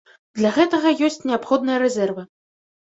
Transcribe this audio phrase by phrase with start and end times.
[0.39, 2.29] Для гэтага ёсць неабходныя рэзервы.